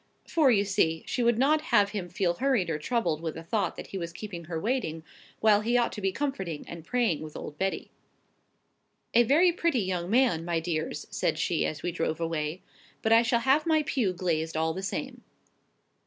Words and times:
For, 0.27 0.49
you 0.49 0.65
see, 0.65 1.03
she 1.05 1.21
would 1.21 1.37
not 1.37 1.61
have 1.61 1.91
him 1.91 2.09
feel 2.09 2.33
hurried 2.33 2.71
or 2.71 2.79
troubled 2.79 3.21
with 3.21 3.37
a 3.37 3.43
thought 3.43 3.75
that 3.75 3.85
he 3.89 3.99
was 3.99 4.11
keeping 4.11 4.45
her 4.45 4.59
waiting, 4.59 5.03
while 5.41 5.61
he 5.61 5.77
ought 5.77 5.91
to 5.91 6.01
be 6.01 6.11
comforting 6.11 6.65
and 6.67 6.83
praying 6.83 7.21
with 7.21 7.37
old 7.37 7.59
Betty. 7.59 7.91
"A 9.13 9.21
very 9.21 9.51
pretty 9.51 9.81
young 9.81 10.09
man, 10.09 10.43
my 10.43 10.59
dears," 10.59 11.05
said 11.11 11.37
she, 11.37 11.67
as 11.67 11.83
we 11.83 11.91
drove 11.91 12.19
away. 12.19 12.63
"But 13.03 13.13
I 13.13 13.21
shall 13.21 13.41
have 13.41 13.67
my 13.67 13.83
pew 13.83 14.11
glazed 14.11 14.57
all 14.57 14.73
the 14.73 14.81
same." 14.81 15.21